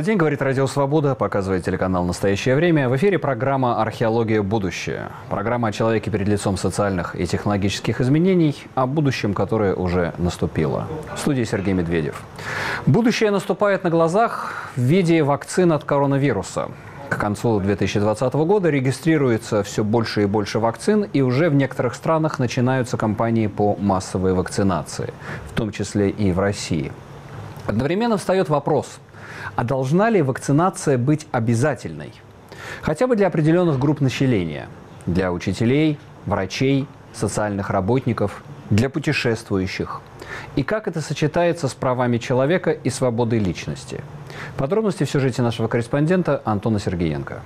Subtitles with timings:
[0.00, 2.88] Добрый день, говорит Радио Свобода, показывает телеканал «Настоящее время».
[2.88, 4.40] В эфире программа «Археология.
[4.40, 5.10] Будущее».
[5.28, 10.86] Программа о человеке перед лицом социальных и технологических изменений, о будущем, которое уже наступило.
[11.14, 12.22] В студии Сергей Медведев.
[12.86, 16.70] Будущее наступает на глазах в виде вакцин от коронавируса.
[17.10, 22.38] К концу 2020 года регистрируется все больше и больше вакцин, и уже в некоторых странах
[22.38, 25.12] начинаются кампании по массовой вакцинации,
[25.50, 26.90] в том числе и в России.
[27.66, 28.98] Одновременно встает вопрос–
[29.56, 32.12] а должна ли вакцинация быть обязательной?
[32.82, 34.68] Хотя бы для определенных групп населения.
[35.06, 40.00] Для учителей, врачей, социальных работников, для путешествующих.
[40.56, 44.02] И как это сочетается с правами человека и свободой личности?
[44.56, 47.42] Подробности в сюжете нашего корреспондента Антона Сергеенко.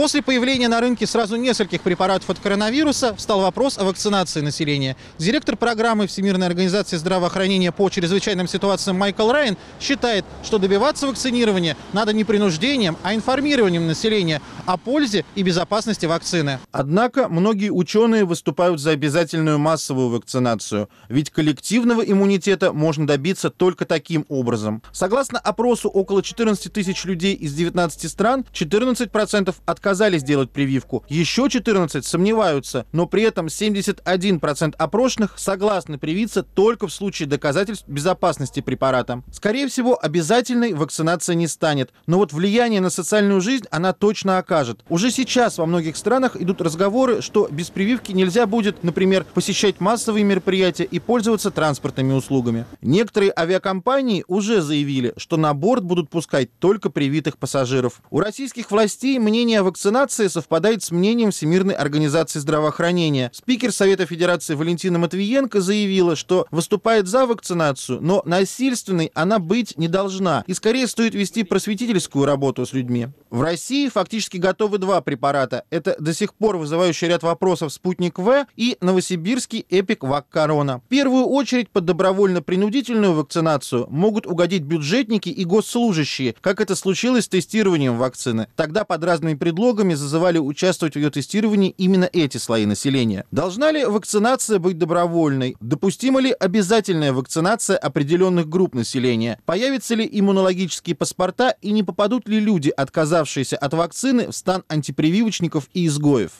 [0.00, 4.96] После появления на рынке сразу нескольких препаратов от коронавируса встал вопрос о вакцинации населения.
[5.18, 12.14] Директор программы Всемирной организации здравоохранения по чрезвычайным ситуациям Майкл Райан считает, что добиваться вакцинирования надо
[12.14, 16.60] не принуждением, а информированием населения о пользе и безопасности вакцины.
[16.72, 24.24] Однако многие ученые выступают за обязательную массовую вакцинацию, ведь коллективного иммунитета можно добиться только таким
[24.30, 24.82] образом.
[24.92, 31.04] Согласно опросу около 14 тысяч людей из 19 стран, 14% от отказались делать прививку.
[31.08, 38.60] Еще 14 сомневаются, но при этом 71% опрошенных согласны привиться только в случае доказательств безопасности
[38.60, 39.24] препарата.
[39.32, 44.84] Скорее всего, обязательной вакцинация не станет, но вот влияние на социальную жизнь она точно окажет.
[44.88, 50.22] Уже сейчас во многих странах идут разговоры, что без прививки нельзя будет, например, посещать массовые
[50.22, 52.64] мероприятия и пользоваться транспортными услугами.
[52.80, 58.00] Некоторые авиакомпании уже заявили, что на борт будут пускать только привитых пассажиров.
[58.10, 63.30] У российских властей мнение о вакцинации совпадает с мнением Всемирной организации здравоохранения.
[63.32, 69.86] Спикер Совета Федерации Валентина Матвиенко заявила, что выступает за вакцинацию, но насильственной она быть не
[69.86, 70.42] должна.
[70.48, 73.10] И скорее стоит вести просветительскую работу с людьми.
[73.30, 75.62] В России фактически готовы два препарата.
[75.70, 80.80] Это до сих пор вызывающий ряд вопросов «Спутник В» и новосибирский «Эпик Вак Корона».
[80.80, 87.28] В первую очередь под добровольно-принудительную вакцинацию могут угодить бюджетники и госслужащие, как это случилось с
[87.28, 88.48] тестированием вакцины.
[88.56, 93.26] Тогда под разными предлогами предлогами зазывали участвовать в ее тестировании именно эти слои населения.
[93.30, 95.54] Должна ли вакцинация быть добровольной?
[95.60, 99.38] Допустима ли обязательная вакцинация определенных групп населения?
[99.44, 105.68] Появятся ли иммунологические паспорта и не попадут ли люди, отказавшиеся от вакцины, в стан антипрививочников
[105.74, 106.30] и изгоев?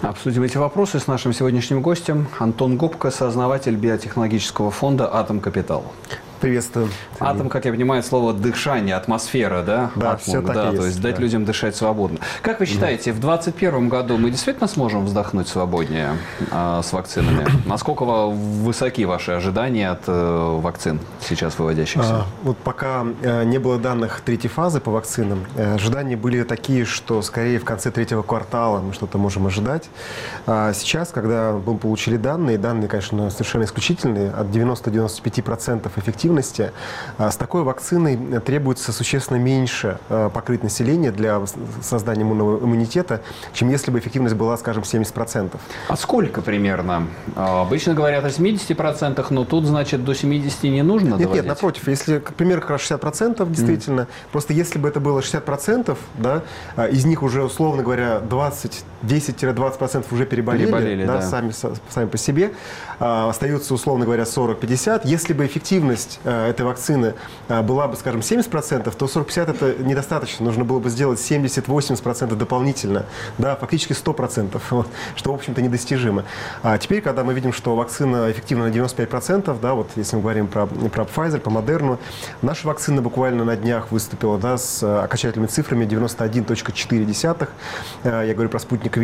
[0.00, 5.84] Обсудим эти вопросы с нашим сегодняшним гостем Антон Губко, сооснователь биотехнологического фонда «Атом Капитал».
[6.42, 6.88] Приветствую.
[7.20, 9.92] Атом, как я понимаю, слово дыхание, атмосфера, да?
[9.94, 11.22] Да, Атмосфера, все так да, и есть, то есть дать да.
[11.22, 12.18] людям дышать свободно.
[12.42, 16.16] Как вы считаете, в 2021 году мы действительно сможем вздохнуть свободнее
[16.50, 17.46] а, с вакцинами?
[17.64, 22.10] Насколько высоки ваши ожидания от э, вакцин сейчас выводящихся?
[22.12, 26.84] А, вот пока э, не было данных третьей фазы по вакцинам, э, ожидания были такие,
[26.84, 29.88] что скорее в конце третьего квартала мы что-то можем ожидать.
[30.46, 36.31] А сейчас, когда мы получили данные, данные, конечно, совершенно исключительные, от 90-95% эффективности,
[37.18, 41.40] а, с такой вакциной требуется существенно меньше э, покрыть население для
[41.82, 43.20] создания иммунного иммунитета,
[43.52, 45.50] чем если бы эффективность была, скажем, 70%.
[45.88, 47.06] А сколько примерно?
[47.36, 51.88] А, Обычно говорят о 70%, но тут, значит, до 70 не нужно Нет, нет, напротив,
[51.88, 56.42] если, к примеру, как раз 60% действительно, просто если бы это было 60%, да,
[56.76, 61.22] а, из них уже, условно говоря, 20, 10-20% уже переболели, Переболели, да.
[61.22, 62.52] Сами, со- сами по себе,
[62.98, 65.02] а, остаются, условно говоря, 40-50.
[65.04, 67.14] Если бы эффективность а, этой вакцины
[67.48, 73.06] а, была бы, скажем, 70%, то 40-50 это недостаточно, нужно было бы сделать 70-80% дополнительно,
[73.38, 76.24] да, фактически 100%, вот, что, в общем-то, недостижимо.
[76.62, 80.46] А теперь, когда мы видим, что вакцина эффективна на 95%, да, вот если мы говорим
[80.46, 81.98] про, про Pfizer, по Модерну,
[82.42, 87.48] наша вакцина буквально на днях выступила да, с э, окончательными цифрами 91.4.
[88.04, 88.96] Э, Я говорю про спутник.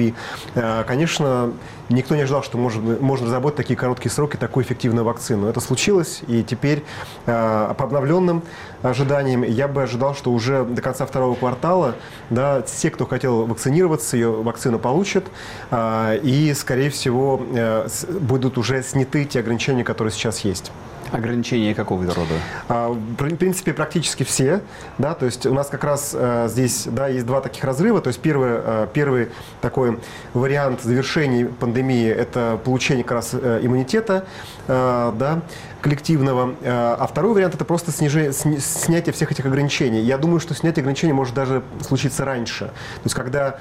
[0.54, 1.52] Э, Конечно,
[1.88, 5.48] никто не ожидал, что можно, можно разработать такие короткие сроки, такую эффективную вакцину.
[5.48, 6.82] Это случилось, и теперь э,
[7.24, 8.42] по обновленным
[8.82, 11.94] ожиданиям я бы ожидал, что уже до конца второго квартала
[12.30, 15.24] да, все, кто хотел вакцинироваться, ее вакцину получат,
[15.70, 17.88] э, и, скорее всего, э,
[18.20, 20.70] будут уже сняты те ограничения, которые сейчас есть.
[21.10, 22.34] Ограничения какого рода?
[22.68, 24.60] А, В пр- принципе, практически все.
[24.98, 28.02] Да, то есть у нас как раз э, здесь да, есть два таких разрыва.
[28.02, 29.28] То есть первый, э, первый
[29.62, 29.98] такой
[30.34, 34.26] вариант завершения пандемии– это получение как раз э, иммунитета.
[34.66, 35.40] Э, да.
[35.80, 36.54] Коллективного.
[36.64, 40.00] А второй вариант– это просто снижение, снятие всех этих ограничений.
[40.00, 42.66] Я думаю, что снятие ограничений может даже случиться раньше.
[42.66, 43.58] То есть когда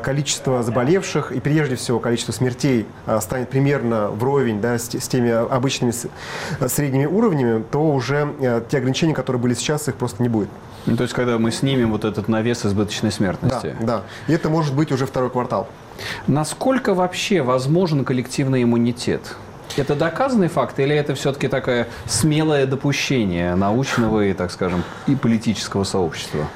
[0.00, 2.86] количество заболевших и прежде всего количество смертей
[3.20, 5.92] станет примерно вровень да, с, с теми обычными
[6.66, 10.48] средними уровнями, то уже те ограничения, которые были сейчас, их просто не будет.
[10.86, 13.74] Ну, то есть, когда мы снимем вот этот навес избыточной смертности.
[13.80, 14.02] Да, да.
[14.26, 15.66] И это может быть уже второй квартал.
[16.26, 19.36] Насколько вообще возможен коллективный иммунитет?
[19.76, 25.84] Это доказанный факт или это все-таки такое смелое допущение научного и, так скажем, и политического
[25.84, 26.48] сообщества?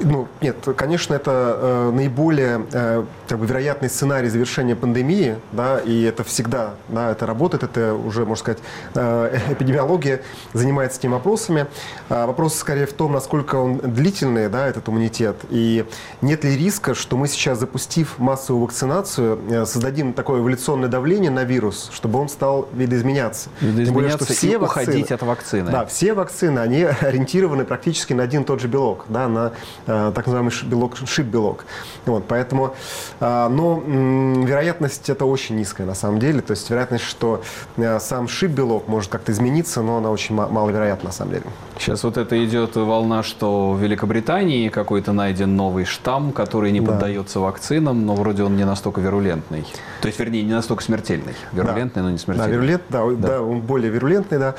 [0.00, 6.02] Ну, нет, конечно, это э, наиболее э, как бы, вероятный сценарий завершения пандемии, да, и
[6.02, 8.58] это всегда, да, это работает, это уже, можно сказать,
[8.94, 10.22] э, эпидемиология
[10.52, 11.66] занимается этими вопросами.
[12.08, 15.86] А вопрос скорее в том, насколько он длительный, да, этот иммунитет, и
[16.20, 21.44] нет ли риска, что мы сейчас, запустив массовую вакцинацию, э, создадим такое эволюционное давление на
[21.44, 23.50] вирус, чтобы он стал видоизменяться.
[23.60, 25.70] Видоизменяться Тем более, что все и вакцины, уходить от вакцины.
[25.70, 29.52] Да, все вакцины, они ориентированы практически на один и тот же белок, да, на
[29.86, 31.64] так называемый белок, шип-белок.
[32.06, 32.74] Вот, поэтому,
[33.20, 36.40] э, но вероятность это очень низкая на самом деле.
[36.40, 37.42] То есть вероятность, что
[37.76, 41.44] э, сам шип-белок может как-то измениться, но она очень маловероятна на самом деле.
[41.78, 46.92] Сейчас вот это идет волна, что в Великобритании какой-то найден новый штамм, который не да.
[46.92, 49.66] поддается вакцинам, но вроде он не настолько вирулентный.
[50.00, 51.34] То есть, вернее, не настолько смертельный.
[51.52, 52.08] Вирулентный, да.
[52.08, 52.50] но не смертельный.
[52.50, 53.28] Да, вирулент, да, да.
[53.28, 54.54] да, он более вирулентный, да.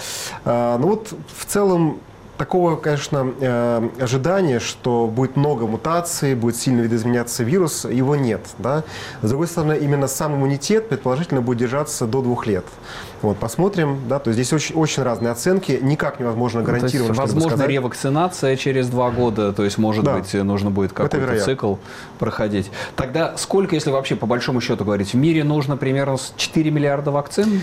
[0.45, 1.99] А, ну вот в целом
[2.41, 8.41] такого, конечно, э, ожидания, что будет много мутаций, будет сильно видоизменяться вирус, его нет.
[8.57, 8.83] Да?
[9.21, 12.65] С другой стороны, именно сам иммунитет, предположительно, будет держаться до двух лет.
[13.21, 17.49] Вот, посмотрим, да, то есть здесь очень, очень разные оценки, никак невозможно гарантированно, ну, Возможно,
[17.51, 17.69] сказать.
[17.69, 20.17] ревакцинация через два года, то есть, может да.
[20.17, 21.75] быть, нужно будет какой-то цикл
[22.17, 22.71] проходить.
[22.95, 27.61] Тогда сколько, если вообще по большому счету говорить, в мире нужно примерно 4 миллиарда вакцин?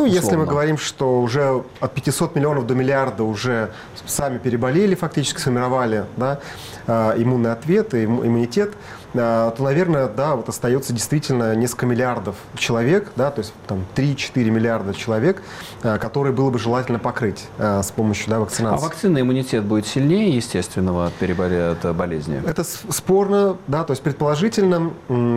[0.00, 0.24] Ну, условно.
[0.24, 3.70] если мы говорим, что уже от 500 миллионов до миллиарда уже
[4.06, 6.40] сами переболели, фактически сформировали да,
[6.86, 8.72] а, иммунный ответ и иммунитет,
[9.12, 14.94] то, наверное, да, вот остается действительно несколько миллиардов человек, да, то есть там 3-4 миллиарда
[14.94, 15.42] человек,
[15.82, 18.84] а, которые было бы желательно покрыть с помощью да, вакцинации.
[18.84, 21.70] А вакцинный иммунитет будет сильнее естественного от, переболе...
[21.70, 22.42] от болезни?
[22.46, 24.92] Это спорно, да, то есть предположительно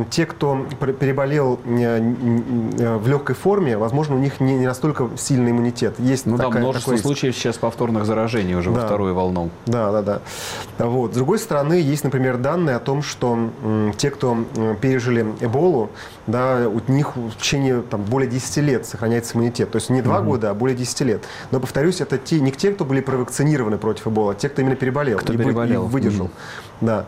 [0.09, 0.65] те, кто
[0.99, 5.99] переболел в легкой форме, возможно, у них не, не настолько сильный иммунитет.
[5.99, 8.81] Есть ну такая, да, множество случаев сейчас повторных заражений уже да.
[8.81, 9.49] во вторую волну.
[9.65, 10.85] Да, да, да.
[10.85, 11.11] Вот.
[11.11, 13.49] С другой стороны, есть, например, данные о том, что
[13.98, 14.38] те, кто
[14.81, 15.89] пережили Эболу,
[16.27, 19.71] да, у них в течение там, более 10 лет сохраняется иммунитет.
[19.71, 20.25] То есть не 2 угу.
[20.31, 21.24] года, а более 10 лет.
[21.51, 24.75] Но, повторюсь, это те, не те, кто были провакцинированы против Эбола, а те, кто именно
[24.75, 25.86] переболел кто и, переболел.
[25.86, 26.25] и выдержал.
[26.25, 26.33] Угу.
[26.81, 27.06] Да.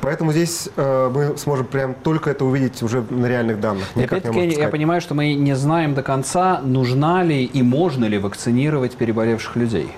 [0.00, 3.84] Поэтому здесь э, мы сможем прям только это увидеть уже на реальных данных.
[3.94, 8.96] Опять-таки, я понимаю, что мы не знаем до конца, нужна ли и можно ли вакцинировать
[8.96, 9.92] переболевших людей.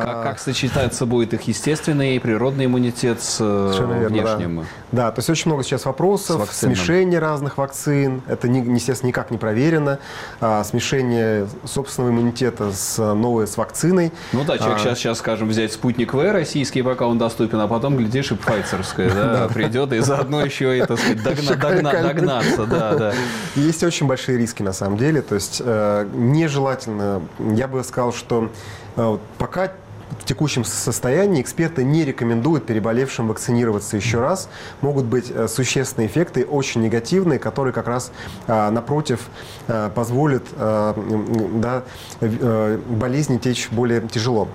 [0.00, 0.22] Как, а.
[0.22, 4.56] как сочетаться будет их естественный и природный иммунитет с э, Совершенно внешним?
[4.90, 5.06] да.
[5.06, 9.98] да, то есть очень много сейчас вопросов, смешение разных вакцин, это, естественно, никак не проверено,
[10.40, 14.12] а, смешение собственного иммунитета с новой, с вакциной.
[14.32, 17.68] Ну да, человек а, сейчас, сейчас, скажем, взять спутник В российский, пока он доступен, а
[17.68, 22.66] потом, глядишь, и пфайцерская да, придет, и заодно еще и, так сказать, догнаться.
[22.66, 23.12] Да, да.
[23.54, 28.50] Есть очень большие риски, на самом деле, то есть э, нежелательно, я бы сказал, что
[28.96, 29.72] э, пока
[30.20, 34.48] в текущем состоянии эксперты не рекомендуют переболевшим вакцинироваться еще раз.
[34.80, 38.12] Могут быть э, существенные эффекты, очень негативные, которые как раз
[38.46, 39.28] э, напротив
[39.68, 41.82] э, позволят да,
[42.20, 44.48] болезни течь более тяжело.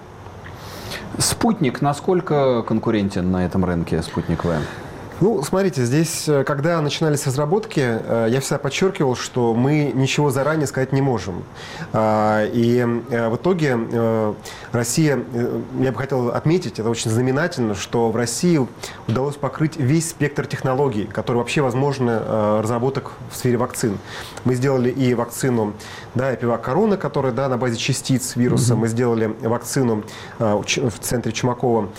[1.17, 4.57] Спутник насколько конкурентен на этом рынке, спутник В?
[5.19, 10.67] Ну, смотрите, здесь, э, когда начинались разработки, э, я всегда подчеркивал, что мы ничего заранее
[10.67, 11.43] сказать не можем.
[11.91, 13.79] А, и э, в итоге
[14.71, 15.19] Россия,
[15.79, 18.59] я бы хотел отметить, это очень знаменательно, что в России
[19.07, 22.19] удалось покрыть весь спектр технологий, которые вообще возможны
[22.59, 23.97] разработок в сфере вакцин.
[24.45, 25.73] Мы сделали и вакцину,
[26.13, 28.73] да, Эпивак Корона, которая да, на базе частиц вируса.
[28.73, 28.77] Mm-hmm.
[28.77, 30.03] Мы сделали вакцину
[30.39, 31.89] в центре Чумакова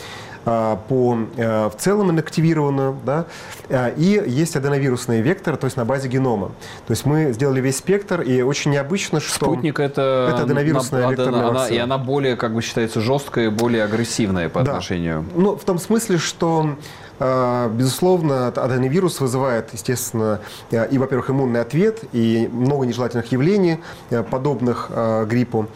[0.44, 3.26] по, э, в целом инактивировано, да,
[3.68, 6.48] а, и есть аденовирусный вектор, то есть на базе генома.
[6.86, 9.46] То есть мы сделали весь спектр, и очень необычно, что...
[9.46, 10.30] Спутник это...
[10.32, 14.62] Это аденовирусная на, векторная она, И она более, как бы считается, жесткая, более агрессивная по
[14.62, 14.72] да.
[14.72, 15.24] отношению...
[15.34, 16.76] Ну, в том смысле, что
[17.20, 20.40] а, Безусловно, аденовирус вызывает, естественно,
[20.70, 23.80] и, во-первых, иммунный ответ, и много нежелательных явлений,
[24.10, 24.90] э, подобных
[25.26, 25.66] гриппу.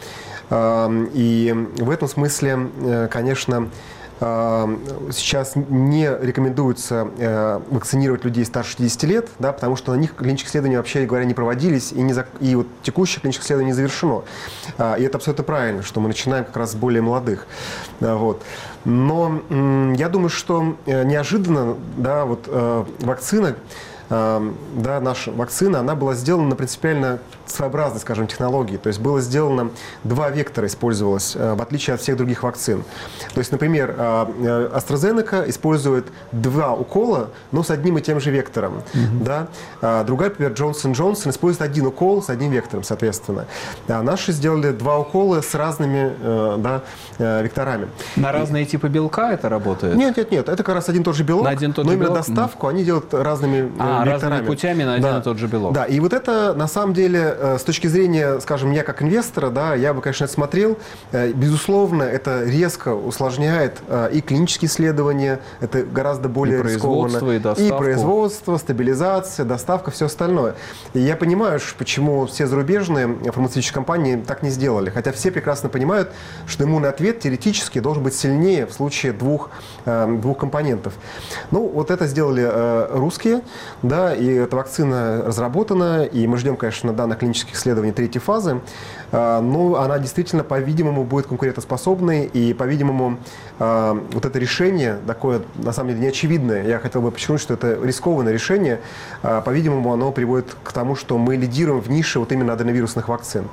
[0.53, 3.71] И в этом смысле, э, конечно,
[4.23, 10.77] сейчас не рекомендуется вакцинировать людей старше 60 лет, да, потому что на них клинические исследования,
[10.77, 12.27] вообще говоря, не проводились, и, не за...
[12.39, 14.23] и вот текущее клиническое исследование не завершено.
[14.79, 17.49] И это абсолютно правильно, что мы начинаем как раз с более молодых.
[17.99, 18.43] Вот.
[18.85, 19.43] Но
[19.97, 22.49] я думаю, что неожиданно да, вот,
[23.01, 23.57] вакцина
[24.09, 28.77] да, наша вакцина, она была сделана принципиально своеобразной, скажем, технологии.
[28.77, 29.71] То есть было сделано
[30.05, 32.85] два вектора использовалось, э, в отличие от всех других вакцин.
[33.35, 38.31] То есть, например, э, э, AstraZeneca использует два укола, но с одним и тем же
[38.31, 38.83] вектором.
[38.95, 39.23] Mm-hmm.
[39.25, 39.49] Да?
[39.81, 43.47] А другая, например, Johnson Johnson использует один укол с одним вектором, соответственно.
[43.89, 46.13] А наши сделали два укола с разными
[46.59, 46.83] да,
[47.19, 47.89] векторами.
[48.17, 49.97] На разные типы белка это работает?
[49.97, 50.49] Нет, нет, нет.
[50.49, 51.45] Это как раз один и тот же белок.
[51.45, 52.27] На один тот но же именно белок?
[52.27, 52.71] доставку mm.
[52.71, 54.11] они делают разными а, векторами.
[54.11, 55.19] разными путями на один да.
[55.19, 55.73] и тот же белок.
[55.73, 59.51] Да, и вот это на самом деле Э, с точки зрения, скажем, я как инвестора,
[59.51, 60.79] да, я бы, конечно, это смотрел.
[61.13, 67.19] Э, безусловно, это резко усложняет э, и клинические исследования, это гораздо более и рискованно.
[67.59, 70.55] И, и производство, стабилизация, доставка, все остальное.
[70.95, 74.91] И я понимаю, почему все зарубежные фармацевтические компании так не сделали.
[74.91, 76.11] Хотя все прекрасно понимают,
[76.47, 79.51] что иммунный ответ теоретически должен быть сильнее в случае двух,
[79.85, 80.95] двух компонентов.
[81.51, 83.43] Ну, вот это сделали русские,
[83.83, 88.61] да, и эта вакцина разработана, и мы ждем, конечно, данных клинических исследований третьей фазы.
[89.13, 93.19] А, ну, она действительно, по-видимому, будет конкурентоспособной, и, по-видимому,
[93.61, 97.79] а, вот это решение, такое, на самом деле, неочевидное, я хотел бы подчеркнуть, что это
[97.83, 98.81] рискованное решение,
[99.23, 103.45] а, по-видимому, оно приводит к тому, что мы лидируем в нише вот именно аденовирусных вакцин.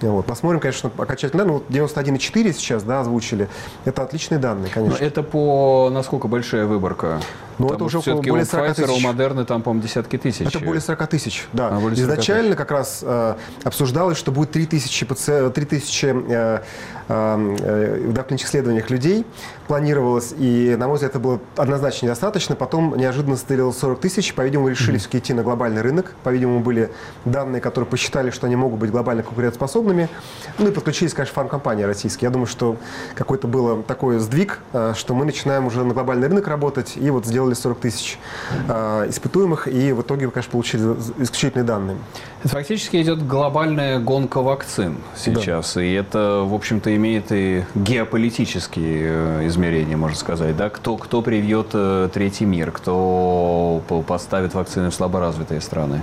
[0.00, 0.24] Вот.
[0.24, 3.48] Посмотрим, конечно, окончательно, ну, 91,4 сейчас, да, озвучили,
[3.84, 4.98] это отличные данные, конечно.
[5.00, 7.20] Но это по, насколько большая выборка?
[7.58, 8.88] Ну, это уже около более 40 тысяч.
[8.88, 10.46] у Модерны там, по-моему, десятки тысяч.
[10.46, 11.68] Это более 40 тысяч, да.
[11.70, 13.34] А, Изначально как раз э,
[13.64, 16.62] обсуждалось, что будет 3 тысячи, 3 тысячи э,
[17.08, 19.26] э, в клинических исследованиях людей
[19.68, 22.56] планировалось, и, на мой взгляд, это было однозначно недостаточно.
[22.56, 24.98] Потом неожиданно стырило 40 тысяч, по-видимому, решили mm-hmm.
[24.98, 26.14] все-таки идти на глобальный рынок.
[26.24, 26.90] По-видимому, были
[27.24, 30.08] данные, которые посчитали, что они могут быть глобально конкурентоспособными.
[30.58, 32.28] Ну и подключились, конечно, фармкомпании российские.
[32.28, 32.76] Я думаю, что
[33.14, 37.26] какой-то был такой сдвиг, э, что мы начинаем уже на глобальный рынок работать, и вот
[37.26, 38.18] сделали 40 тысяч
[38.68, 40.82] э, испытуемых, и в итоге, конечно, получили
[41.18, 41.98] исключительные данные.
[42.42, 45.82] Это фактически идет глобальная гонка вакцин сейчас, да.
[45.82, 50.70] и это, в общем-то, имеет и геополитические э, измерения, можно сказать, да?
[50.70, 56.00] Кто, кто привьет э, третий мир, кто поставит вакцины в слаборазвитые страны?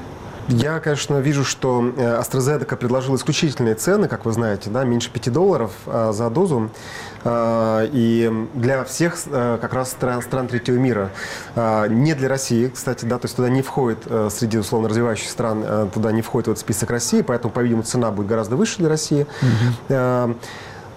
[0.48, 5.34] Я, конечно, вижу, что э, AstraZeneca предложила исключительные цены, как вы знаете, да, меньше 5
[5.34, 6.70] долларов а, за дозу.
[7.24, 11.10] А, и для всех а, как раз стран, стран третьего мира.
[11.56, 16.12] Не для России, кстати, да, то есть туда не входит, среди условно развивающихся стран, туда
[16.12, 19.26] не входит в этот список России, поэтому, по-видимому, цена будет гораздо выше для России.
[19.90, 20.38] Mm-hmm.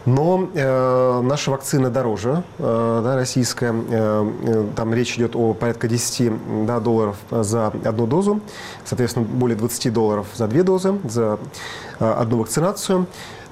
[0.07, 3.75] Но э, наша вакцина дороже, э, да, российская.
[3.91, 8.41] Э, э там речь идет о порядка 10 да, долларов за одну дозу.
[8.85, 11.39] Соответственно, более 20 долларов за две дозы, за
[12.01, 13.07] э, одну вакцинацию.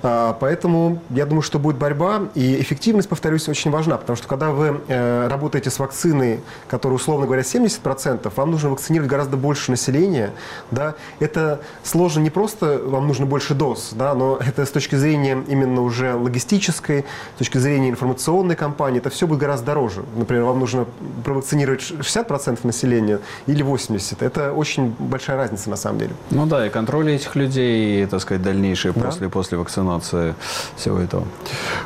[0.09, 4.53] А, поэтому я думаю, что будет борьба, и эффективность, повторюсь, очень важна, потому что когда
[4.53, 10.31] вы э, работаете с вакциной, которая, условно говоря, 70%, вам нужно вакцинировать гораздо больше населения.
[10.71, 10.95] Да?
[11.19, 15.83] Это сложно не просто, вам нужно больше доз, да, но это с точки зрения именно
[15.83, 20.05] уже логистической, с точки зрения информационной кампании, это все будет гораздо дороже.
[20.15, 20.87] Например, вам нужно
[21.25, 24.19] провакцинировать 60% населения или 80%.
[24.21, 26.13] Это очень большая разница на самом деле.
[26.31, 29.01] Ну да, и контроль этих людей, так сказать, дальнейшие да?
[29.01, 30.35] после, после вакцинации координации
[30.77, 31.25] всего этого.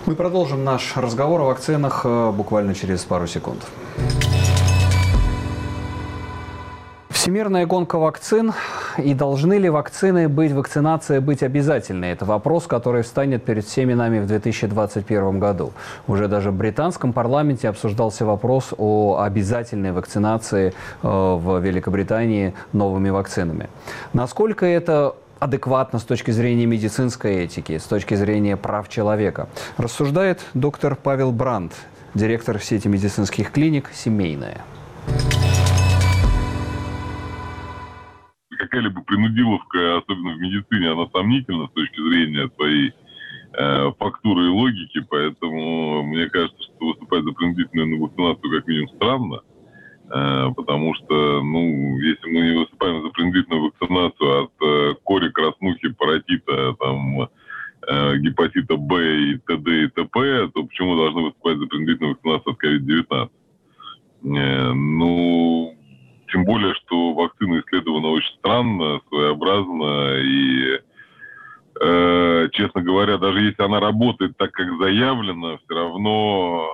[0.06, 3.64] Мы продолжим наш разговор о вакцинах э, буквально через пару секунд.
[7.10, 8.52] Всемирная гонка вакцин.
[8.98, 12.12] И должны ли вакцины быть, вакцинация быть обязательной?
[12.12, 15.72] Это вопрос, который встанет перед всеми нами в 2021 году.
[16.08, 23.68] Уже даже в британском парламенте обсуждался вопрос о обязательной вакцинации э, в Великобритании новыми вакцинами.
[24.12, 30.94] Насколько это адекватно с точки зрения медицинской этики, с точки зрения прав человека, рассуждает доктор
[30.94, 31.72] Павел Бранд,
[32.14, 34.60] директор сети медицинских клиник «Семейная».
[38.50, 42.92] Какая-либо принудиловка, особенно в медицине, она сомнительна с точки зрения своей
[43.54, 49.40] э, фактуры и логики, поэтому мне кажется, что выступать за принудительную вакцинацию как минимум странно.
[50.12, 55.88] Э, потому что, ну, если мы не выступаем за принудительную вакцинацию от э, кори, краснухи,
[55.90, 57.28] паротита, там,
[57.86, 59.84] э, гепатита Б и т.д.
[59.84, 63.30] и т.п., то почему должны выступать за принудительную вакцинацию от COVID-19?
[64.74, 65.74] Ну,
[66.30, 70.80] тем более, что вакцина исследована очень странно, своеобразно, и,
[71.80, 76.66] э, честно говоря, даже если она работает так, как заявлено, все равно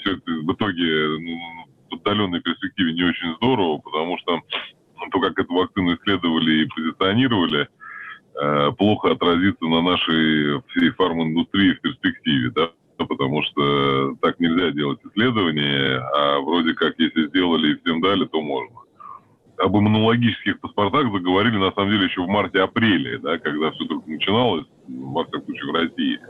[0.00, 1.59] все это в итоге ну,
[1.90, 4.40] в отдаленной перспективе не очень здорово, потому что
[5.10, 7.68] то, как эту вакцину исследовали и позиционировали,
[8.40, 15.00] э, плохо отразится на нашей всей фарминдустрии в перспективе, да, потому что так нельзя делать
[15.04, 18.80] исследования, а вроде как если сделали и всем дали, то можно
[19.60, 24.64] об иммунологических паспортах заговорили, на самом деле, еще в марте-апреле, да, когда все только начиналось,
[24.88, 26.20] во всяком случае, в России.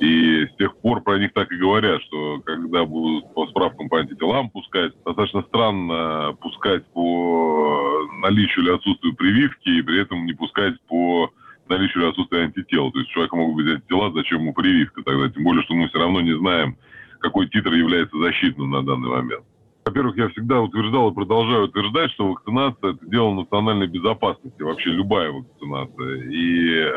[0.00, 3.98] И с тех пор про них так и говорят, что когда будут по справкам по
[3.98, 10.74] антителам пускать, достаточно странно пускать по наличию или отсутствию прививки, и при этом не пускать
[10.88, 11.30] по
[11.68, 12.90] наличию или отсутствию антител.
[12.92, 15.28] То есть человек могут быть антитела, зачем ему прививка тогда?
[15.28, 16.76] Тем более, что мы все равно не знаем,
[17.20, 19.44] какой титр является защитным на данный момент.
[19.84, 25.30] Во-первых, я всегда утверждал и продолжаю утверждать, что вакцинация– это дело национальной безопасности, вообще любая
[25.30, 26.30] вакцинация.
[26.30, 26.90] И э,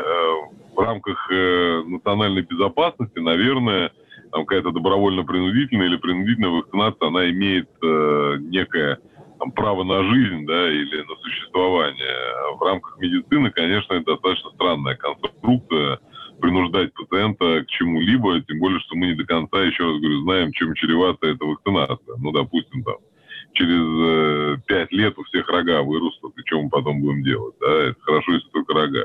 [0.76, 3.90] в рамках э, национальной безопасности, наверное,
[4.32, 8.98] там какая-то добровольно-принудительная или принудительная вакцинация, она имеет э, некое
[9.38, 12.16] там, право на жизнь, да, или на существование.
[12.48, 16.00] А в рамках медицины, конечно, это достаточно странная конструкция–
[16.40, 20.52] принуждать пациента к чему-либо, тем более, что мы не до конца, еще раз говорю, знаем,
[20.52, 22.16] чем чревата эта вакцинация.
[22.18, 22.96] Ну, допустим, там,
[23.52, 27.54] через э, лет у всех рога вырастут, и что мы потом будем делать?
[27.60, 27.72] Да?
[27.72, 29.04] Это хорошо, если только рога,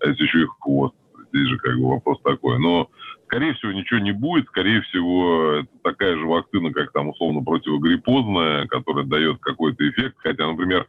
[0.00, 0.94] а если еще и хвост.
[1.32, 2.58] Здесь же как бы вопрос такой.
[2.58, 2.90] Но,
[3.26, 4.46] скорее всего, ничего не будет.
[4.48, 10.16] Скорее всего, это такая же вакцина, как там, условно, противогриппозная, которая дает какой-то эффект.
[10.18, 10.88] Хотя, например,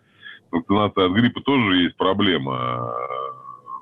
[0.49, 2.91] вакцинация от гриппа тоже есть проблема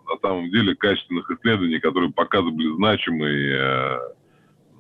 [0.10, 4.00] на самом деле качественных исследований, которые показывали значимый э,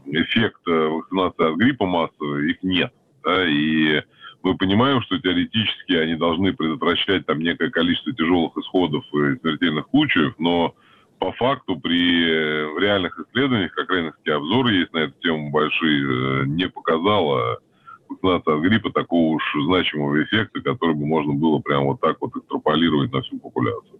[0.07, 2.91] эффект э, вакцинации от гриппа массового, их нет.
[3.23, 4.01] Да, и
[4.43, 10.33] мы понимаем, что теоретически они должны предотвращать там некое количество тяжелых исходов и смертельных случаев,
[10.39, 10.75] но
[11.19, 16.69] по факту при э, реальных исследованиях, как рейновские обзоры есть на эту тему большие, не
[16.69, 17.59] показала
[18.07, 22.35] вакцинация от гриппа такого уж значимого эффекта, который бы можно было прямо вот так вот
[22.35, 23.99] экстраполировать на всю популяцию.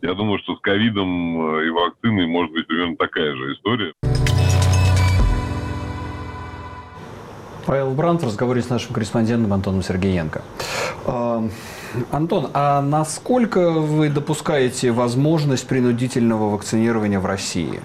[0.00, 3.92] Я думаю, что с ковидом э, и вакциной может быть примерно такая же история.
[7.66, 10.42] Павел Брант в разговоре с нашим корреспондентом Антоном Сергеенко.
[11.04, 11.42] А,
[12.10, 17.80] Антон, а насколько вы допускаете возможность принудительного вакцинирования в России?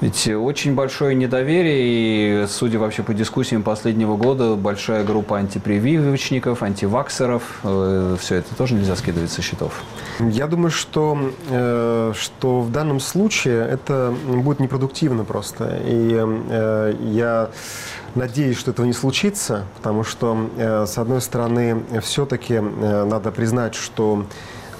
[0.00, 7.60] Ведь очень большое недоверие, и, судя вообще по дискуссиям последнего года, большая группа антипрививочников, антиваксеров,
[7.64, 9.82] э, все это тоже нельзя скидывать со счетов.
[10.18, 15.78] Я думаю, что, э, что в данном случае это будет непродуктивно просто.
[15.84, 17.50] И э, я
[18.14, 24.24] надеюсь, что этого не случится, потому что, с одной стороны, все-таки надо признать, что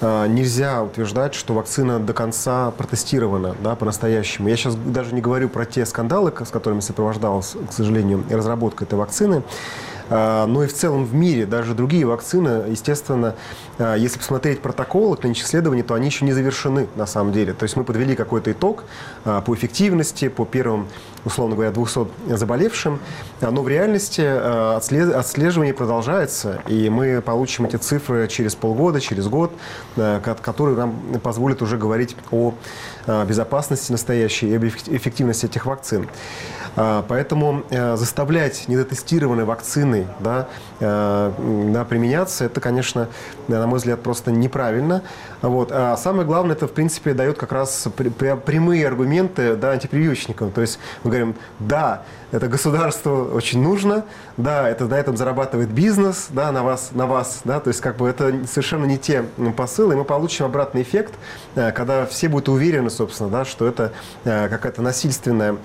[0.01, 4.49] нельзя утверждать, что вакцина до конца протестирована да, по-настоящему.
[4.49, 8.95] Я сейчас даже не говорю про те скандалы, с которыми сопровождалась, к сожалению, разработка этой
[8.95, 9.43] вакцины.
[10.13, 13.35] А, но и в целом в мире даже другие вакцины, естественно,
[13.79, 17.53] а, если посмотреть протоколы клинических исследований, то они еще не завершены на самом деле.
[17.53, 18.83] То есть мы подвели какой-то итог
[19.23, 20.87] по эффективности, по первым,
[21.25, 22.99] условно говоря, 200 заболевшим,
[23.41, 29.51] но в реальности отслеживание продолжается, и мы получим эти цифры через полгода, через год,
[30.41, 32.53] которые нам позволят уже говорить о
[33.27, 36.07] безопасности настоящей и об эффективности этих вакцин.
[36.75, 37.63] Поэтому
[37.95, 40.47] заставлять недотестированные вакцины да,
[40.79, 41.31] э,
[41.73, 43.09] да, применяться, это, конечно,
[43.47, 45.03] на мой взгляд, просто неправильно.
[45.41, 45.69] Вот.
[45.71, 50.51] А самое главное, это, в принципе, дает как раз прямые аргументы да, антипрививочникам.
[50.51, 50.79] То есть
[51.11, 54.05] говорим, да, это государству очень нужно,
[54.37, 57.97] да, это на этом зарабатывает бизнес, да, на вас, на вас, да, то есть как
[57.97, 59.23] бы это совершенно не те
[59.55, 61.13] посылы, и мы получим обратный эффект,
[61.55, 63.91] э, когда все будут уверены, собственно, да, что это
[64.23, 65.57] э, какая-то насильственная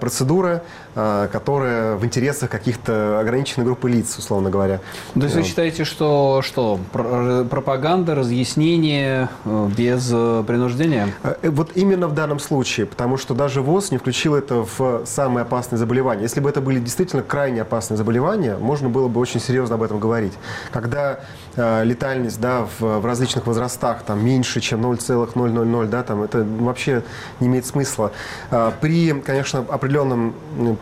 [0.00, 0.62] процедура,
[0.94, 4.80] которая в интересах каких-то ограниченной группы лиц, условно говоря.
[5.12, 11.12] То есть вы считаете, что, что пропаганда, разъяснение э, без э, принуждения?
[11.22, 15.42] Э, вот именно в данном случае, потому что даже ВОЗ не включил это в самые
[15.42, 15.95] опасные заболевания.
[16.22, 19.98] Если бы это были действительно крайне опасные заболевания, можно было бы очень серьезно об этом
[19.98, 20.34] говорить.
[20.72, 21.20] Когда
[21.56, 27.02] летальность да, в, в различных возрастах там, меньше, чем 0,000, да, там, это вообще
[27.40, 28.12] не имеет смысла.
[28.50, 30.34] Э, при, конечно, определенном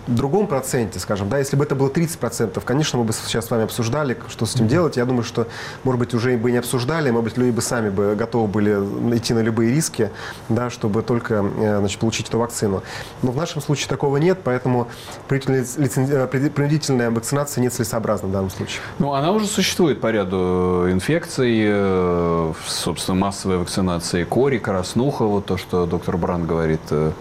[0.07, 3.65] другом проценте, скажем, да, если бы это было 30%, конечно, мы бы сейчас с вами
[3.65, 4.97] обсуждали, что с этим делать.
[4.97, 5.47] Я думаю, что,
[5.85, 8.73] может быть, уже бы не обсуждали, может быть, люди бы сами бы готовы были
[9.17, 10.11] идти на любые риски,
[10.49, 12.83] да, чтобы только э, значит, получить эту вакцину.
[13.23, 14.89] Но в нашем случае такого нет, поэтому
[15.29, 18.81] э, принудительная вакцинация нецелесообразна в данном случае.
[18.99, 25.57] Ну, она уже существует по ряду инфекций, э, собственно, массовой вакцинации кори, краснуха, вот то,
[25.57, 26.81] что доктор Бран говорит,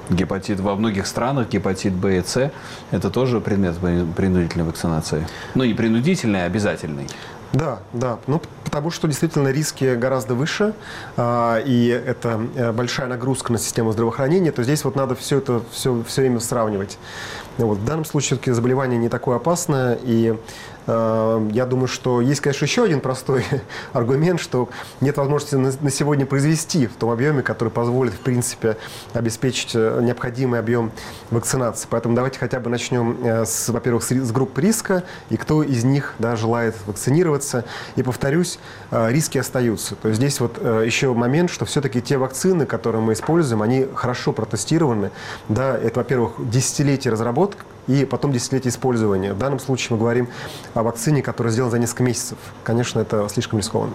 [0.09, 2.51] гепатит во многих странах, гепатит Б и С
[2.91, 3.77] Это тоже предмет
[4.15, 5.27] принудительной вакцинации?
[5.55, 7.07] Ну, не принудительной, а обязательной.
[7.53, 8.17] Да, да.
[8.25, 10.73] Ну, потому что действительно риски гораздо выше,
[11.15, 15.61] а, и это э, большая нагрузка на систему здравоохранения, то здесь вот надо все это
[15.71, 16.97] все, все время сравнивать.
[17.59, 17.77] Вот.
[17.77, 22.65] В данном случае все-таки заболевание не такое опасное, и Э, я думаю, что есть, конечно,
[22.65, 23.45] еще один простой
[23.93, 24.69] аргумент, что
[25.01, 28.77] нет возможности на сегодня произвести в том объеме, который позволит, в принципе,
[29.13, 30.91] обеспечить э, необходимый объем
[31.31, 31.87] вакцинации.
[31.89, 36.35] Поэтому давайте хотя бы начнем, э, во-первых, с групп риска, и кто из них да,
[36.35, 37.65] желает вакцинироваться.
[37.95, 38.59] И, повторюсь,
[38.91, 39.95] риски остаются.
[39.95, 44.33] То есть здесь вот еще момент, что все-таки те вакцины, которые мы используем, они хорошо
[44.33, 45.11] протестированы.
[45.47, 49.33] Да, это, во-первых, десятилетие разработки, и потом десятилетие использования.
[49.33, 50.27] В данном случае мы говорим
[50.73, 52.37] о вакцине, которая сделана за несколько месяцев.
[52.63, 53.93] Конечно, это слишком рискованно.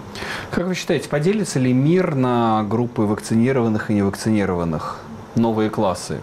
[0.51, 4.99] Как вы считаете, поделится ли мир на группы вакцинированных и невакцинированных?
[5.35, 6.19] Новые классы?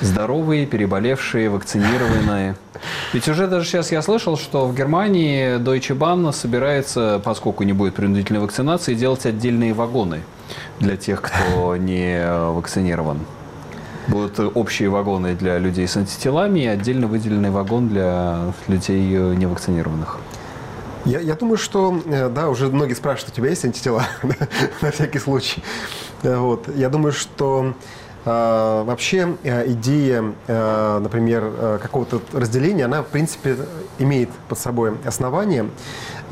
[0.00, 2.56] Здоровые, переболевшие, вакцинированные.
[3.12, 7.94] Ведь уже даже сейчас я слышал, что в Германии Deutsche Bahn собирается, поскольку не будет
[7.94, 10.22] принудительной вакцинации, делать отдельные вагоны
[10.80, 13.20] для тех, кто не вакцинирован.
[14.08, 20.18] Будут общие вагоны для людей с антителами и отдельно выделенный вагон для людей э, невакцинированных.
[21.04, 24.04] Я, я думаю, что, э, да, уже многие спрашивают, у тебя есть антитела,
[24.82, 25.62] на всякий случай.
[26.22, 26.68] Э, вот.
[26.76, 27.74] Я думаю, что
[28.24, 33.56] вообще идея, например, какого-то разделения, она, в принципе,
[33.98, 35.66] имеет под собой основание.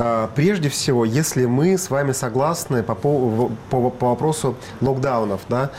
[0.03, 5.73] А, прежде всего, если мы с вами согласны по, по, по, вопросу локдаунов, да,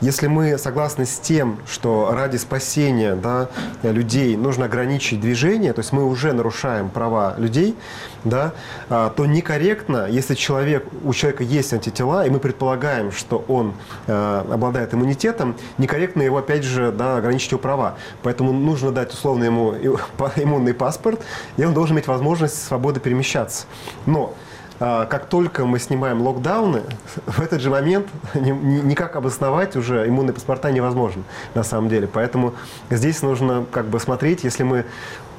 [0.00, 3.48] если мы согласны с тем, что ради спасения да,
[3.84, 7.76] людей нужно ограничить движение, то есть мы уже нарушаем права людей,
[8.24, 8.52] да,
[8.88, 13.74] а, то некорректно, если человек, у человека есть антитела, и мы предполагаем, что он
[14.06, 17.96] э, обладает иммунитетом, некорректно его, опять же, да, ограничить его права.
[18.22, 19.74] Поэтому нужно дать условно ему
[20.36, 21.20] иммунный паспорт,
[21.56, 23.66] и он должен иметь возможность свободы перемещаться.
[24.06, 24.34] Но
[24.80, 26.82] а, как только мы снимаем локдауны,
[27.26, 32.06] в этот же момент никак обосновать уже иммунные паспорта невозможно на самом деле.
[32.06, 32.54] Поэтому
[32.90, 34.84] здесь нужно как бы смотреть, если мы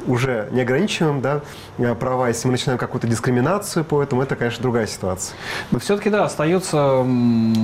[0.08, 1.42] уже не ограничиваем да,
[1.96, 5.36] права, если мы начинаем какую-то дискриминацию по этому, это, конечно, другая ситуация.
[5.72, 7.06] Но все-таки, да, остается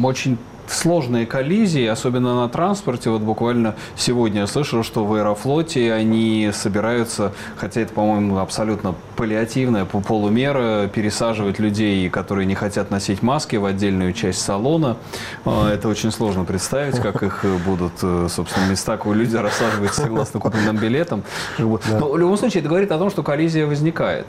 [0.04, 3.10] очень сложные коллизии, особенно на транспорте.
[3.10, 9.86] Вот буквально сегодня я слышал, что в Аэрофлоте они собираются, хотя это, по-моему, абсолютно паллиативная
[9.86, 14.98] полумера, пересаживать людей, которые не хотят носить маски в отдельную часть салона.
[15.46, 20.40] А, это очень сложно представить, как их будут, э, собственно, места, куда люди рассаживаются согласно
[20.40, 21.24] купленным билетам.
[21.58, 21.78] Но
[22.12, 24.28] в любом случае это говорит о том, что коллизия возникает.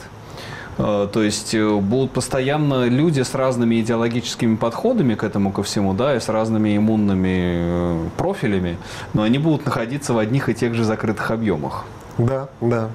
[0.78, 5.94] Э, то есть э, будут постоянно люди с разными идеологическими подходами к этому ко всему,
[5.94, 8.76] да, и с разными иммунными э, профилями,
[9.14, 11.84] но они будут находиться в одних и тех же закрытых объемах.
[12.18, 12.90] Да, да.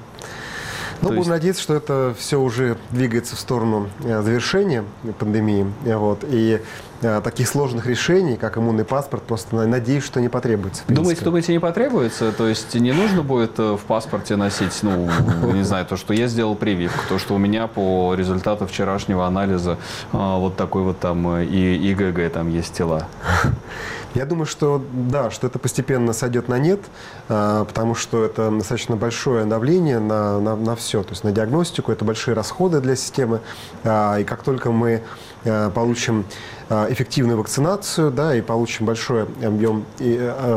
[1.02, 1.30] Ну, будем есть...
[1.30, 4.84] надеяться, что это все уже двигается в сторону завершения
[5.18, 5.66] пандемии.
[5.84, 6.60] Вот, и
[7.02, 10.84] Э, таких сложных решений, как иммунный паспорт, просто надеюсь, что не потребуется.
[10.86, 12.30] Думаете, думаете, не потребуется?
[12.30, 15.08] То есть не нужно будет э, в паспорте носить, ну,
[15.52, 19.78] не знаю, то, что я сделал прививку, то, что у меня по результату вчерашнего анализа
[20.12, 23.08] э, вот такой вот там и ИГГ там есть тела?
[24.14, 26.80] Я думаю, что да, что это постепенно сойдет на нет,
[27.28, 32.04] потому что это достаточно большое давление на, на, на все, то есть на диагностику, это
[32.04, 33.40] большие расходы для системы.
[33.84, 35.02] И как только мы
[35.74, 36.24] получим
[36.72, 40.16] Э, эффективную вакцинацию, да, и получим большой объем и,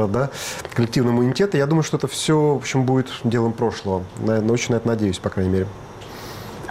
[0.09, 0.29] да,
[0.73, 4.03] коллективного иммунитета, я думаю, что это все, в общем, будет делом прошлого.
[4.19, 5.67] Наверное, очень на это надеюсь, по крайней мере.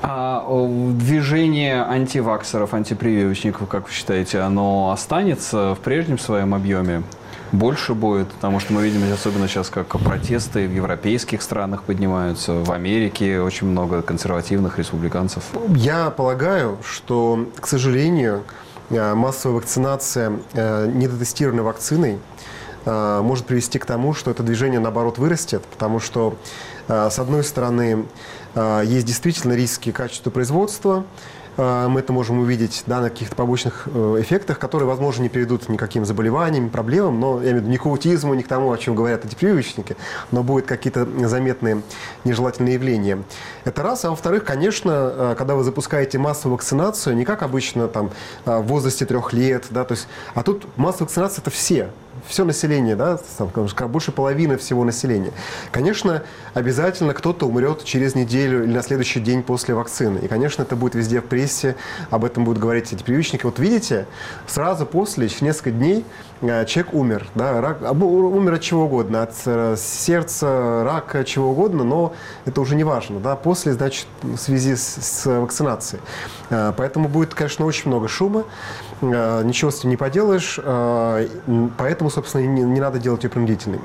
[0.06, 0.44] А
[0.92, 7.02] движение антиваксеров, антипрививочников, как вы считаете, оно останется в прежнем своем объеме?
[7.52, 12.72] Больше будет, потому что мы видим, особенно сейчас, как протесты в европейских странах поднимаются, в
[12.72, 15.44] Америке очень много консервативных республиканцев.
[15.68, 18.42] Я полагаю, что, к сожалению,
[18.90, 22.18] Э, массовая вакцинация э, недотестированной вакциной
[22.84, 26.36] э, может привести к тому, что это движение, наоборот, вырастет, потому что,
[26.86, 28.04] с одной стороны,
[28.56, 31.04] есть действительно риски качества производства,
[31.56, 35.68] Э, мы это можем увидеть да, на каких-то побочных э, эффектах, которые, возможно, не приведут
[35.68, 38.78] никаким заболеваниям, проблемам, но я имею в виду ни к аутизму, ни к тому, о
[38.78, 39.96] чем говорят эти прививочники,
[40.30, 41.82] но будут какие-то заметные
[42.24, 43.22] нежелательные явления.
[43.64, 44.04] Это раз.
[44.04, 48.10] А во-вторых, конечно, э, когда вы запускаете массовую вакцинацию, не как обычно там,
[48.44, 51.90] в возрасте трех лет, да, то есть, а тут массовая вакцинация– это все,
[52.26, 53.50] все население, да, там,
[53.88, 55.32] больше половины всего населения.
[55.70, 56.22] Конечно,
[56.54, 60.18] обязательно кто-то умрет через неделю или на следующий день после вакцины.
[60.18, 61.76] И, конечно, это будет везде в прессе,
[62.10, 63.44] об этом будут говорить эти прививочники.
[63.44, 64.06] Вот видите,
[64.46, 66.04] сразу после, через несколько дней,
[66.40, 67.26] э, человек умер.
[67.34, 72.74] Да, рак, умер от чего угодно, от э, сердца, рака, чего угодно, но это уже
[72.74, 73.20] не важно.
[73.20, 76.02] Да, после, значит, в связи с, с вакцинацией.
[76.50, 78.44] Э, поэтому будет, конечно, очень много шума.
[79.10, 80.58] Ничего с этим не поделаешь.
[81.78, 83.80] Поэтому, собственно, не, не надо делать ее принудительной.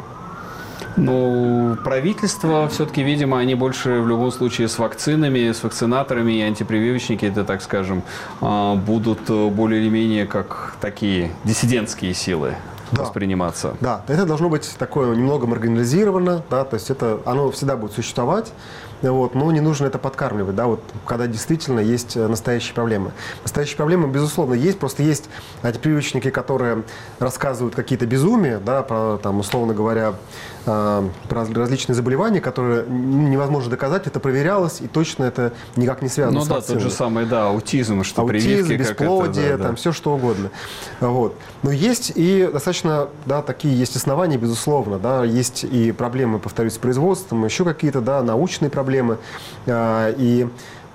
[0.97, 7.25] Ну, правительство все-таки, видимо, они больше в любом случае с вакцинами, с вакцинаторами и антипрививочники,
[7.25, 8.03] это, так скажем,
[8.41, 12.55] а, будут более или менее как такие диссидентские силы
[12.91, 13.03] да.
[13.03, 13.75] восприниматься.
[13.79, 18.51] Да, это должно быть такое немного маргинализировано, да, то есть это, оно всегда будет существовать,
[19.01, 23.11] вот, но не нужно это подкармливать, да, вот, когда действительно есть э, настоящие проблемы.
[23.43, 25.29] Настоящие проблемы, безусловно, есть, просто есть
[25.63, 26.83] эти привычники, которые
[27.19, 30.15] рассказывают какие-то безумия, да, про, там, условно говоря,
[30.65, 36.39] э, про различные заболевания, которые невозможно доказать, это проверялось, и точно это никак не связано
[36.39, 39.63] ну, с Ну да, тот же самый, да, аутизм, что аутизм, прививки, бесплодие, это, да,
[39.63, 39.77] там да.
[39.77, 40.49] все что угодно.
[40.99, 41.35] Вот.
[41.63, 46.77] Но есть и достаточно, да, такие есть основания, безусловно, да, есть и проблемы, повторюсь, с
[46.77, 49.17] производством, еще какие-то, да, научные проблемы, проблемы.
[49.67, 50.47] А, и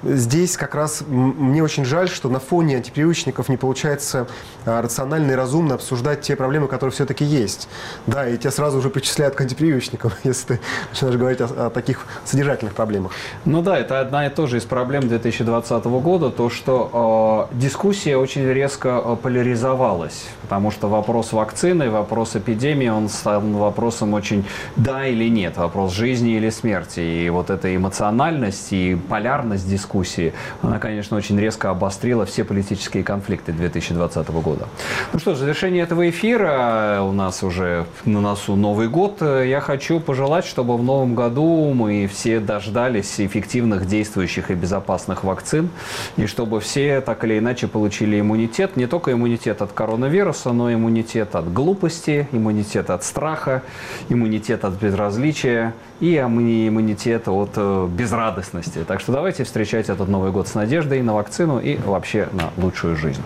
[0.05, 4.27] здесь как раз мне очень жаль, что на фоне антипривычников не получается
[4.67, 7.69] а, рационально и разумно обсуждать те проблемы, которые все-таки есть.
[8.07, 12.07] Да, и тебя сразу уже причисляют к антипривычникам, если ты начинаешь говорить о, о таких
[12.25, 13.13] содержательных проблемах.
[13.45, 18.17] Ну да, это одна и та же из проблем 2020 года, то, что э, дискуссия
[18.17, 24.45] очень резко поляризовалась, потому что вопрос вакцины, вопрос эпидемии, он стал вопросом очень
[24.77, 27.01] да или нет, вопрос жизни или смерти.
[27.01, 33.05] И вот эта эмоциональность и полярность дискуссии дискуссии, она, конечно, очень резко обострила все политические
[33.05, 34.67] конфликты 2020 года.
[35.13, 40.01] Ну что, в завершение этого эфира, у нас уже на носу Новый год, я хочу
[40.01, 45.69] пожелать, чтобы в новом году мы все дождались эффективных, действующих и безопасных вакцин,
[46.17, 51.35] и чтобы все так или иначе получили иммунитет, не только иммунитет от коронавируса, но иммунитет
[51.37, 53.63] от глупости, иммунитет от страха,
[54.09, 58.85] иммунитет от безразличия и иммунитет от э, безрадостности.
[58.87, 62.51] Так что давайте встречать встречать этот Новый год с надеждой на вакцину и вообще на
[62.57, 63.23] лучшую жизнь.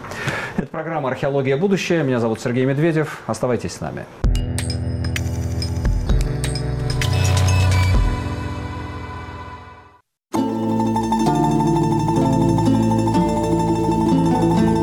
[0.56, 1.56] Это программа «Археология.
[1.56, 2.02] Будущее».
[2.02, 3.22] Меня зовут Сергей Медведев.
[3.26, 4.04] Оставайтесь с нами.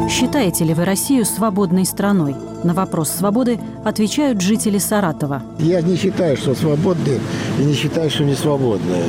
[0.10, 2.36] Считаете ли вы Россию свободной страной?
[2.64, 5.44] На вопрос свободы отвечают жители Саратова.
[5.60, 7.20] Я не считаю, что свободные,
[7.60, 9.04] и не считаю, что не свободные.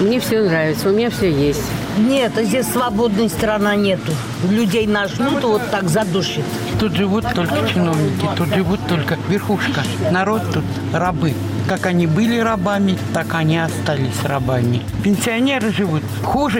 [0.00, 1.62] Мне все нравится, у меня все есть.
[1.98, 4.12] Нет, здесь свободной страна нету.
[4.48, 6.44] Людей нажмут, вот так задушит.
[6.80, 9.82] Тут живут только чиновники, тут живут только верхушка.
[10.10, 11.34] Народ тут рабы.
[11.68, 14.82] Как они были рабами, так они остались рабами.
[15.04, 16.50] Пенсионеры живут хуже,